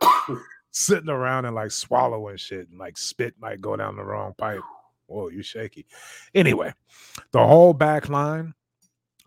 [0.71, 4.61] sitting around and like swallowing shit, and like spit might go down the wrong pipe.
[5.07, 5.85] Whoa, you shaky.
[6.33, 6.73] Anyway,
[7.31, 8.53] the whole back line,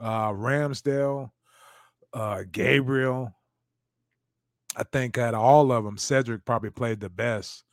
[0.00, 1.30] uh, Ramsdale,
[2.12, 3.32] uh, Gabriel.
[4.76, 7.64] I think out of all of them, Cedric probably played the best.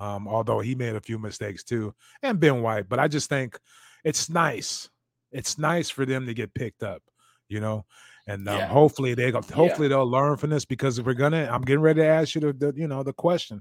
[0.00, 2.88] Um, although he made a few mistakes too, and Ben White.
[2.88, 3.58] But I just think
[4.04, 4.88] it's nice.
[5.34, 7.02] It's nice for them to get picked up,
[7.48, 7.84] you know.
[8.26, 8.66] And um, Yeah.
[8.68, 9.42] hopefully they go.
[9.52, 12.40] Hopefully they'll learn from this because if we're gonna, I'm getting ready to ask you
[12.40, 13.60] the, the you know the question.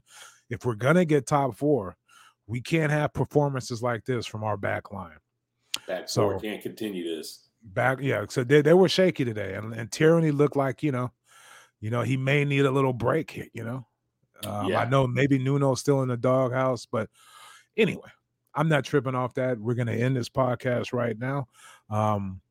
[0.50, 1.98] If we're gonna get top four,
[2.48, 5.18] we can't have performances like this from our back line.
[5.88, 7.50] Back So- four can't continue this.
[7.66, 8.26] Back, yeah.
[8.30, 11.12] So they, they were shaky today, and, and Tierney looked like you know,
[11.82, 13.48] you know, he may need a little break here.
[13.54, 13.88] You know,
[14.46, 14.82] um, Yeah.
[14.82, 17.10] I know maybe Nuno's still in the doghouse, but
[17.78, 18.10] anyway,
[18.56, 19.60] I'm not tripping off that.
[19.60, 21.48] We're gonna end this podcast right now
[21.90, 22.42] um,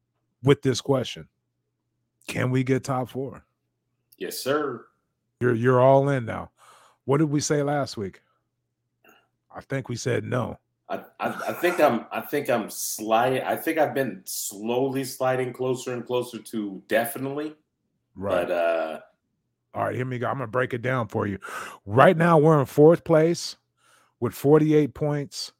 [0.43, 1.29] with this question:
[2.27, 3.45] Can we get top four?
[4.19, 4.87] Yes, sir.
[5.41, 6.51] You're you're all in now.
[7.05, 8.23] What did we say last week?
[9.55, 10.59] I think we said no.
[10.89, 13.43] I, I, I think I'm I think I'm sliding.
[13.43, 17.55] I think I've been slowly sliding closer and closer to definitely.
[18.15, 18.47] Right.
[18.47, 19.01] But uh
[19.75, 20.29] All right, here we go.
[20.29, 21.39] I'm gonna break it down for you.
[21.87, 23.57] Right now, we're in fourth place
[24.21, 25.53] with 48 points.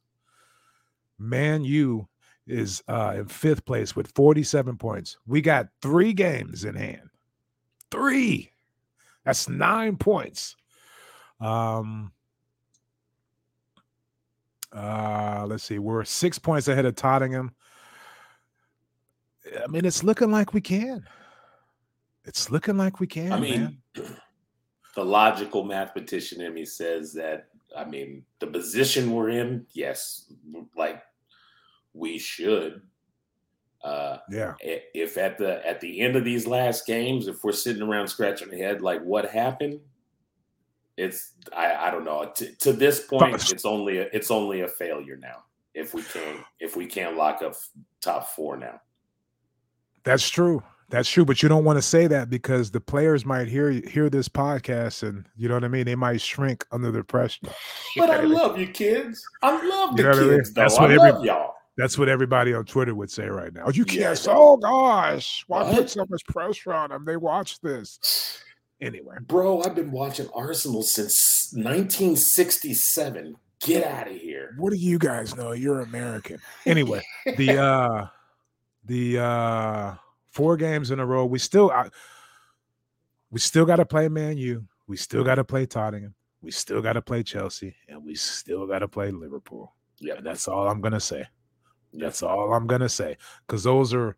[1.23, 2.07] Man U
[2.45, 5.17] is uh in fifth place with 47 points.
[5.25, 7.09] We got three games in hand.
[7.89, 8.51] Three.
[9.25, 10.55] That's nine points.
[11.39, 12.11] Um
[14.73, 17.51] uh let's see, we're six points ahead of Tottenham.
[19.61, 21.05] I mean, it's looking like we can.
[22.25, 23.31] It's looking like we can.
[23.31, 23.77] I man.
[23.95, 24.05] mean
[24.95, 30.31] the logical mathematician in me says that I mean the position we're in, yes,
[30.75, 31.01] like
[31.93, 32.81] we should.
[33.83, 34.53] Uh yeah.
[34.61, 38.49] if at the at the end of these last games, if we're sitting around scratching
[38.49, 39.79] our head like what happened,
[40.95, 42.31] it's I, I don't know.
[42.35, 45.43] To, to this point, it's only a, it's only a failure now.
[45.73, 47.55] If we can't if we can't lock up
[47.99, 48.79] top four now.
[50.03, 50.63] That's true.
[50.89, 54.09] That's true, but you don't want to say that because the players might hear hear
[54.09, 55.85] this podcast, and you know what I mean.
[55.85, 57.47] They might shrink under the pressure.
[57.97, 59.25] But I love you, kids.
[59.41, 60.43] I love the You know what I mean?
[60.43, 60.61] Though.
[60.61, 61.52] That's I what love every- y'all.
[61.75, 63.69] That's what everybody on Twitter would say right now.
[63.69, 64.17] You can't.
[64.17, 65.75] Say, oh gosh, why What?
[65.75, 67.03] put so much pressure on them?
[67.05, 68.39] They watch this
[68.79, 69.15] anyway.
[69.25, 73.35] Bro, I've been watching Arsenal since 1967.
[73.61, 74.55] Get out of here.
[74.57, 75.53] What do you guys know?
[75.53, 76.37] You're American.
[76.65, 77.01] Anyway,
[77.37, 78.07] the uh
[78.85, 79.95] the uh
[80.31, 81.25] four games in a row.
[81.25, 81.89] We still I,
[83.31, 84.67] we still got to play Man U.
[84.87, 86.13] We still got to play Tottenham.
[86.41, 89.73] We still got to play Chelsea, and we still got to play Liverpool.
[89.99, 91.25] Yeah, that's all I'm gonna say.
[91.93, 93.17] That's all I'm gonna say.
[93.45, 94.15] Because those are,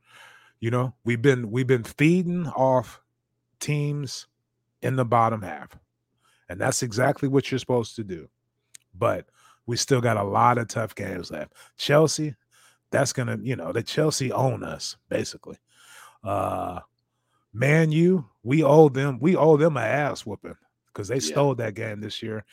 [0.60, 3.02] you know, we've been we've been feeding off
[3.60, 4.28] teams
[4.82, 5.78] in the bottom half,
[6.50, 8.30] and that's exactly what you're supposed to do.
[8.94, 9.28] But
[9.68, 11.54] We still got a lot of tough games left.
[11.76, 12.36] Chelsea,
[12.92, 15.58] that's gonna, you know, the Chelsea own us basically.
[16.24, 16.80] Uh
[17.54, 20.56] Man you we owe them, we owe them a ass whooping
[20.88, 21.22] because they Yeah.
[21.34, 22.46] stole that game this year.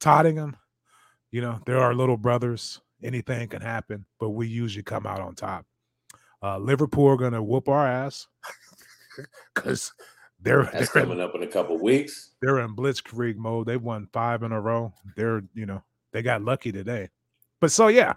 [0.00, 0.56] Tottenham,
[1.30, 2.80] you know, they're our little brothers.
[3.04, 5.66] Anything can happen, but we usually come out on top.
[6.42, 8.26] Uh, Liverpool are gonna whoop our ass
[9.54, 9.92] because
[10.40, 12.32] they're That's they're in, coming up in a couple weeks.
[12.42, 13.66] they're in blitzkrieg mode.
[13.66, 14.92] They've won five in a row.
[15.16, 17.10] They're you know they got lucky today,
[17.60, 18.14] but so yeah,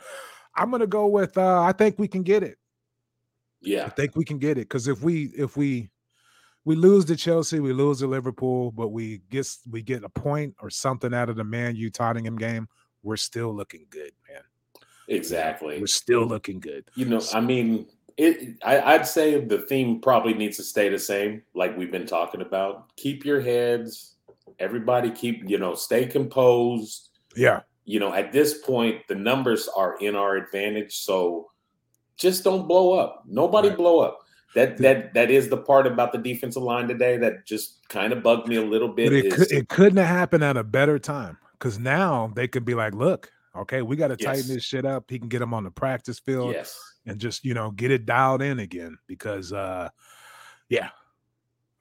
[0.55, 1.37] I'm gonna go with.
[1.37, 2.57] uh I think we can get it.
[3.61, 5.89] Yeah, I think we can get it because if we if we
[6.65, 10.53] we lose to Chelsea, we lose to Liverpool, but we get we get a point
[10.61, 12.67] or something out of the Man U Tottenham game,
[13.03, 14.41] we're still looking good, man.
[15.07, 15.79] Exactly.
[15.79, 16.85] We're still looking good.
[16.95, 18.57] You know, I mean, it.
[18.63, 22.41] I, I'd say the theme probably needs to stay the same, like we've been talking
[22.41, 22.95] about.
[22.97, 24.15] Keep your heads.
[24.59, 27.09] Everybody, keep you know, stay composed.
[27.35, 31.51] Yeah, You know, at this point, the numbers are in our advantage, so
[32.17, 33.23] just don't blow up.
[33.27, 33.77] Nobody Right.
[33.77, 34.19] blow up.
[34.55, 38.23] That that that is the part about the defensive line today that just kind of
[38.23, 39.09] bugged me a little bit.
[39.09, 42.47] but it is- could it couldn't have happened at a better time because now they
[42.47, 45.05] could be like, look, okay, we got to tighten this shit up.
[45.09, 48.05] He can get him on the practice field yes, and just you know get it
[48.05, 49.89] dialed in again because uh
[50.69, 50.89] yeah,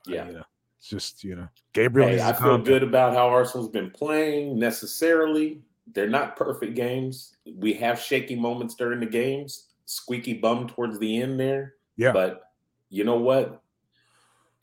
[0.07, 0.27] yeah.
[0.27, 0.45] you know,
[0.79, 2.09] it's just you know Gabriel.
[2.09, 4.59] Hey, I feel good about how Arsenal's been playing.
[4.59, 5.63] Necessarily,
[5.93, 7.37] they're not perfect games.
[7.57, 11.75] We have shaky moments during the games, squeaky bum towards the end there.
[11.97, 12.13] Yeah.
[12.13, 12.43] But
[12.91, 13.63] you know what?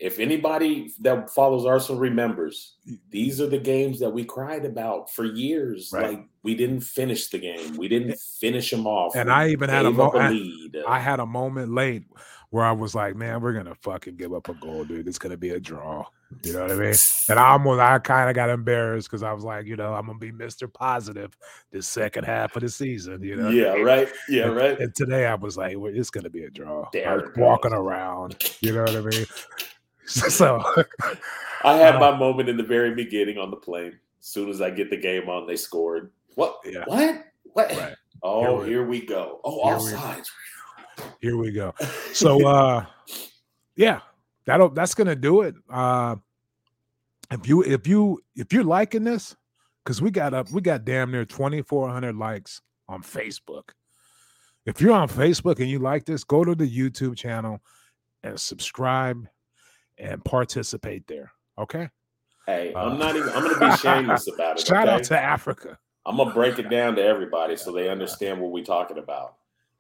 [0.04, 2.76] If anybody that follows Arsenal remembers,
[3.10, 5.92] these are the games that we cried about for years.
[5.94, 6.10] Right.
[6.10, 9.70] Like we didn't finish the game, we didn't finish them off, and We I even
[9.70, 10.78] had a mo- a I- lead.
[10.86, 12.04] I had a moment late
[12.50, 15.08] where I was like, man, we're gonna fucking give up a goal, dude.
[15.08, 16.06] It's gonna be a draw.
[16.44, 16.94] You know what I mean?
[17.30, 20.06] And I almost I kind of got embarrassed because I was like, you know, I'm
[20.08, 20.72] gonna be Mr.
[20.72, 21.32] Positive
[21.72, 23.50] this second half of the season, you know.
[23.50, 24.10] yeah, right.
[24.28, 24.80] Yeah, And- right.
[24.80, 26.84] And today I was like, well, it's gonna be a draw.
[26.84, 29.26] I There walking around, you know what I mean?
[30.30, 30.62] So
[31.64, 33.98] I had my moment in the very beginning on the plane.
[34.20, 36.12] As soon as I get the game on, they scored.
[36.36, 36.60] What?
[36.66, 36.84] Yeah.
[36.88, 37.26] What?
[37.54, 37.72] What?
[37.72, 37.96] Right.
[38.26, 39.42] Oh, Here we- here we go.
[39.44, 40.28] Oh, we- offsides.
[41.20, 41.74] here we go.
[42.14, 42.86] So uh
[43.76, 44.00] yeah,
[44.46, 45.56] that'll that's gonna do it.
[45.70, 46.16] Uh
[47.32, 49.36] if you if you if you're liking this,
[49.84, 53.72] because we got up, we got damn near 2,400 likes on Facebook.
[54.66, 57.60] If you're on Facebook and you like this, go to the YouTube channel
[58.24, 59.28] and subscribe
[60.04, 61.32] and participate there.
[61.58, 61.90] Okay.
[62.46, 63.30] hey, Uh, I'm not even.
[63.30, 64.66] I'm gonna be shameless about it.
[64.66, 65.80] Shout out to Africa.
[66.06, 69.36] I'm gonna break it down to everybody so they understand what we're talking about.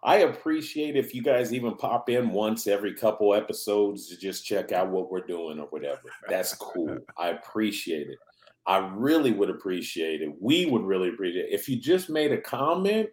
[0.06, 4.72] I appreciate if you guys even pop in once every couple episodes to just check
[4.72, 6.02] out what we're doing or whatever.
[6.28, 6.98] That's cool.
[7.18, 8.18] I appreciate it.
[8.66, 10.34] I really would appreciate it.
[10.42, 13.10] We would really appreciate it if you just made a comment,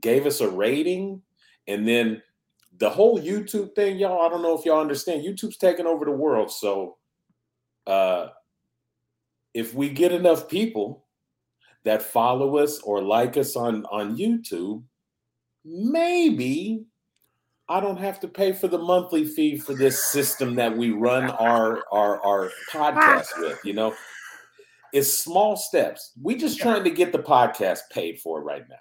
[0.00, 1.20] gave us a rating,
[1.66, 2.22] and then
[2.80, 4.22] the whole YouTube thing, y'all.
[4.22, 5.24] I don't know if y'all understand.
[5.24, 6.96] YouTube's taking over the world, so
[7.86, 8.28] uh,
[9.54, 11.06] if we get enough people
[11.84, 14.82] that follow us or like us on on YouTube,
[15.64, 16.84] maybe
[17.68, 21.30] I don't have to pay for the monthly fee for this system that we run
[21.30, 23.58] our our our podcast with.
[23.62, 23.94] You know,
[24.94, 26.12] it's small steps.
[26.20, 28.76] We just trying to get the podcast paid for right now.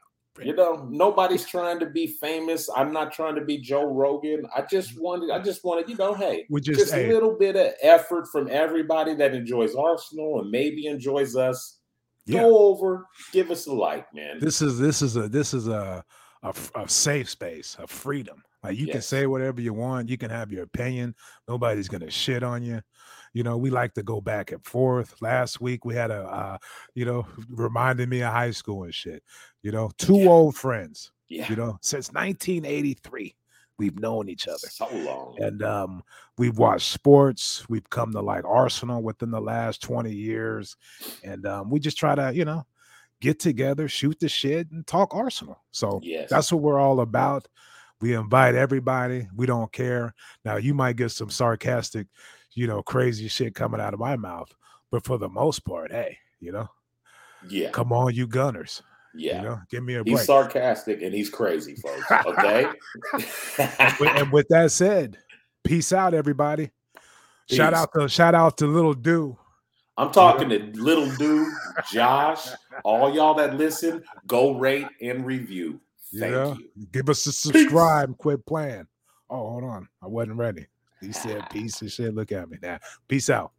[0.45, 2.69] You know, nobody's trying to be famous.
[2.75, 4.45] I'm not trying to be Joe Rogan.
[4.55, 7.37] I just wanted, I just wanted, you know, hey, We just, just hey, a little
[7.37, 11.79] bit of effort from everybody that enjoys Arsenal and maybe enjoys us.
[12.25, 12.41] Yeah.
[12.41, 14.39] Go over, give us a like, man.
[14.39, 16.03] this is this is a this is a
[16.43, 18.43] a safe space, a freedom.
[18.63, 21.15] Like you can say whatever you want, you can have your opinion.
[21.47, 22.81] Nobody's gonna shit on you.
[23.33, 25.21] You know, we like to go back and forth.
[25.21, 26.57] Last week we had a, uh,
[26.95, 29.23] you know, reminded me of high school and shit.
[29.63, 30.29] You know, two Yeah.
[30.29, 31.11] old friends.
[31.29, 33.35] yeah, You know, since 1983,
[33.77, 35.37] we've known each other so long.
[35.41, 36.03] and um,
[36.39, 37.69] we've watched sports.
[37.69, 40.75] We've come to like Arsenal within the last 20 years,
[41.23, 42.65] and um, we just try to, you know,
[43.21, 45.61] get together, shoot the shit, and talk Arsenal.
[45.71, 47.47] So yes, that's what we're all about.
[48.01, 49.27] We invite everybody.
[49.35, 50.13] We don't care.
[50.45, 52.07] Now you might get some sarcastic,
[52.53, 54.53] you know, crazy shit coming out of my mouth,
[54.91, 56.69] but for the most part, hey, you know,
[57.49, 58.81] yeah, come on, you gunners.
[59.15, 59.37] yeah.
[59.37, 60.25] You know, give me a he's break.
[60.25, 62.09] sarcastic and he's crazy, folks.
[62.25, 62.67] Okay.
[63.99, 65.17] With- and with that said,
[65.63, 66.71] peace out, everybody.
[67.49, 69.37] Shout out to shout out to little do.
[69.97, 71.51] I'm talking to little dude,
[71.91, 72.47] Josh,
[72.85, 75.81] all y'all that listen, go rate and review.
[76.17, 76.55] Thank Yeah.
[76.55, 76.87] you.
[76.91, 78.17] Give us a subscribe.
[78.17, 78.87] Quit playing.
[79.29, 79.87] Oh, hold on.
[80.01, 80.65] I wasn't ready.
[81.01, 82.13] He said piece of shit.
[82.15, 82.79] Look at me now.
[83.07, 83.51] Peace out.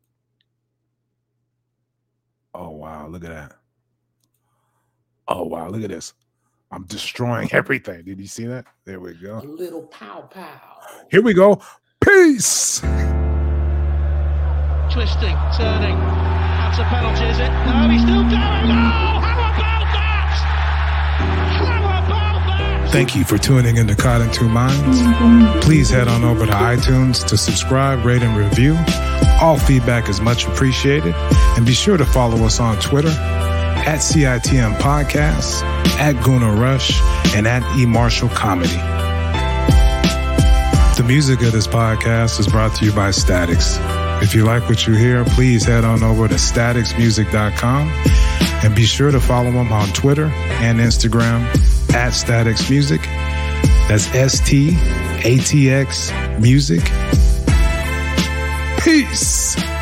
[2.53, 3.53] Oh wow, look at that.
[5.29, 6.15] Oh wow, look at this.
[6.73, 8.03] I'm destroying everything.
[8.05, 8.65] Did you see that?
[8.85, 9.39] There we go.
[9.39, 10.61] A little pow pow.
[11.11, 11.61] Here we go.
[12.01, 12.81] Peace.
[14.91, 15.97] Twisting, turning.
[16.01, 17.49] That's a penalty, is it?
[17.67, 18.35] No, he's still going.
[18.35, 19.10] Oh,
[22.91, 25.01] Thank you for tuning in to Caught in Two Minds.
[25.65, 28.77] Please head on over to iTunes to subscribe, rate, and review.
[29.41, 31.15] All feedback is much appreciated.
[31.57, 35.63] And be sure to follow us on Twitter at CITM Podcasts,
[36.01, 37.01] at Guna Rush,
[37.37, 38.75] and at E Marshall Comedy.
[40.97, 43.79] The music of this podcast is brought to you by Statx.
[44.21, 47.89] If you like what you hear, please head on over to statxmusic.com
[48.65, 51.49] and be sure to follow them on Twitter and Instagram
[51.95, 53.01] at Statx Music.
[53.89, 54.77] That's S T
[55.25, 56.83] A T X Music.
[58.83, 59.80] Peace.